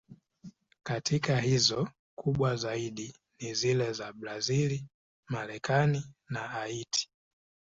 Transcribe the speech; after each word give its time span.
Katika 0.83 1.39
hizo, 1.39 1.89
kubwa 2.15 2.55
zaidi 2.55 3.15
ni 3.39 3.53
zile 3.53 3.93
za 3.93 4.13
Brazil, 4.13 4.81
Marekani 5.27 6.03
na 6.29 6.39
Haiti. 6.39 7.09